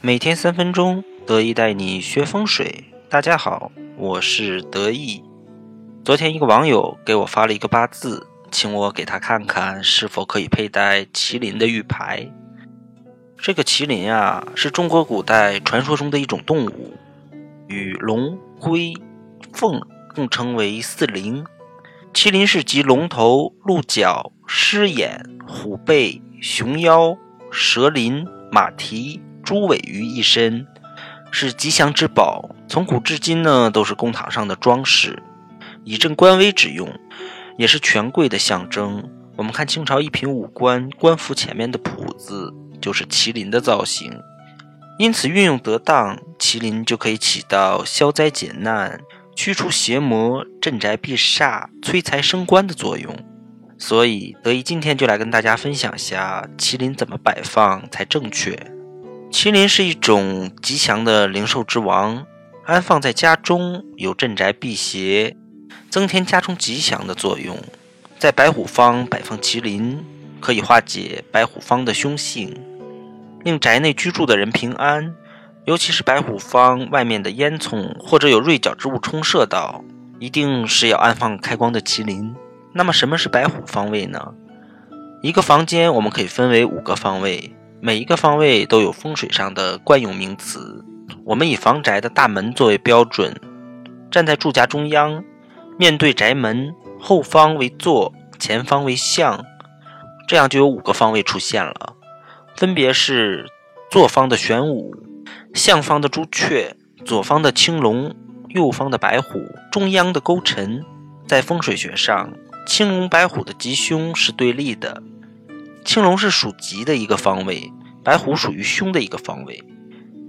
[0.00, 2.84] 每天三分钟，得意带你学风水。
[3.08, 5.22] 大家好，我是得意。
[6.04, 12.30] 昨天一个网友给我发了一个八字，请我给他看看是否可以佩戴麒麟的玉牌。
[13.38, 16.94] 这个麒麟啊，是中国古代传说中的一种动物，
[17.68, 18.94] 与龙、龟、
[19.52, 19.80] 凤
[20.14, 21.44] 共称为四灵。
[22.12, 27.16] 麒麟是集龙头、鹿角、狮眼、虎背、熊腰、
[27.50, 29.20] 蛇鳞、马蹄。
[29.44, 30.66] 猪尾于一身，
[31.30, 32.50] 是吉祥之宝。
[32.66, 35.22] 从古至今呢，都是公堂上的装饰，
[35.84, 36.88] 以镇官威之用，
[37.58, 39.08] 也是权贵的象征。
[39.36, 44.20] 我们看清朝一品武官官服前面的谱子，就是麒麟的造型。
[44.98, 49.00] 因此，运用得当，麒麟就可以起到消灾解难、
[49.34, 53.12] 驱除邪魔、镇宅避煞、催财升官的作用。
[53.76, 58.56] 所以，得意今天就来跟大家分享下麒麟怎么摆放才正确。
[59.34, 62.24] 麒麟是一种吉祥的灵兽之王，
[62.64, 65.36] 安放在家中有镇宅辟邪、
[65.90, 67.58] 增添家中吉祥的作用。
[68.16, 70.04] 在白虎方摆放麒麟，
[70.40, 72.56] 可以化解白虎方的凶性，
[73.42, 75.12] 令宅内居住的人平安。
[75.64, 79.84] 尤其是白虎方外面的烟囱或者有锐角之物冲射到，
[80.20, 82.32] 一定是要安放开光的麒麟。
[82.72, 84.32] 那么，什么是白虎方位呢？
[85.22, 87.52] 一个房间我们可以分为五个方位。
[87.84, 90.82] 每一个方位都有风水上的惯用名词。
[91.22, 93.38] 我们以房宅的大门作为标准，
[94.10, 95.22] 站在住家中央，
[95.78, 99.44] 面对宅门，后方为坐，前方为向，
[100.26, 101.92] 这样就有五个方位出现了，
[102.56, 103.44] 分别是
[103.90, 104.96] 坐方的玄武，
[105.52, 106.74] 向方的朱雀，
[107.04, 108.14] 左方的青龙，
[108.48, 110.82] 右方的白虎，中央的勾陈。
[111.28, 112.32] 在风水学上，
[112.66, 115.02] 青龙白虎的吉凶是对立的。
[115.84, 117.70] 青龙是属吉的一个方位，
[118.02, 119.62] 白虎属于凶的一个方位，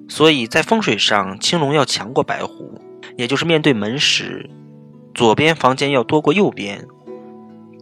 [0.09, 2.81] 所以在风水上，青龙要强过白虎，
[3.17, 4.49] 也就是面对门时，
[5.13, 6.85] 左边房间要多过右边。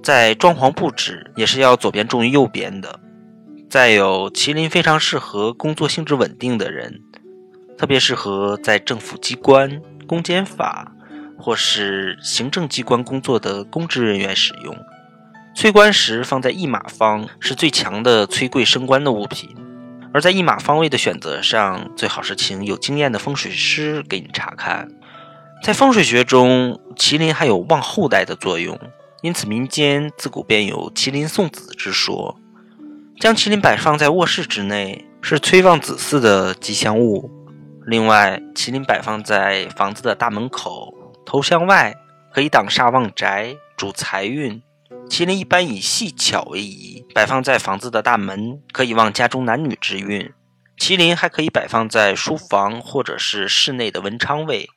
[0.03, 2.99] 在装潢布置也是要左边重于右边的。
[3.69, 7.01] 再有，麒麟非常适合工作性质稳定的人，
[7.77, 10.91] 特别适合在政府机关、公检法
[11.39, 14.75] 或是行政机关工作的公职人员使用。
[15.55, 19.55] 催官时放在驿马方是最强的催贵升官的物品，
[20.13, 24.89] 而在驿马方位的选择上，最好是请有经验的风水师给你查看。
[25.63, 28.77] 在风水学中，麒麟还有旺后代的作用，
[29.21, 32.37] 因此民间自古便有麒麟送子之说。
[33.19, 37.29] 将麒麟摆放在卧室之内，是催旺子嗣的吉祥物。
[37.85, 40.93] 另外，麒麟摆放在房子的大门口，
[41.25, 41.95] 头向外，
[42.33, 44.61] 可以挡煞旺宅，主财运。
[45.13, 50.33] 麒麟一般以细巧为宜，摆放在房子的大门，可以旺家中男女之运。
[50.75, 54.67] 麒麟还可以摆放在书房或者是室内的文昌位。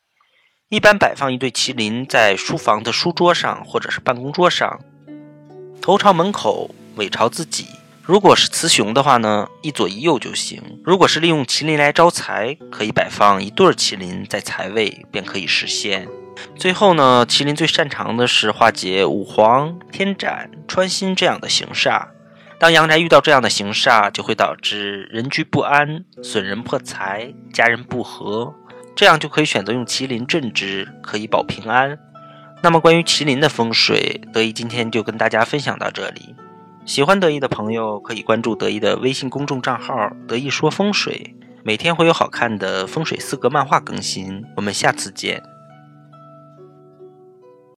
[0.69, 4.79] 一般摆放一对麒麟在书房的书桌上或者是办公桌上，
[5.81, 7.69] 头朝门口，尾朝自己。
[8.07, 10.63] 如果是雌雄的话呢，一左一右就行。
[10.85, 16.07] 如果是利用麒麟来招财，可以摆放一对麒麟在财位，便可以实现。
[16.55, 22.07] 最后呢，麒麟最擅长的是化解五黄、天斩、穿心这样的形煞。
[22.61, 28.55] 当阳宅遇到这样的形煞，就会导致人居不安、损人破财、家人不和，
[28.95, 31.99] 这样就可以选择用麒麟镇之，可以保平安。
[32.63, 36.37] 那么关于麒麟的风水，得意今天就跟大家分享到这里。
[36.87, 44.45] 喜欢得意的朋友可以关注得意的微信公众账号“得意说风水”，每天会有好看的风水四格漫画更新。
[44.57, 45.43] 我们下次见。